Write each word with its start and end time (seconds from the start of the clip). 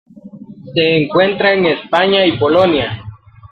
Se 0.73 0.97
encuentra 1.03 1.53
en 1.53 1.67
España 1.67 2.25
y 2.25 2.35
Polonia. 2.39 3.03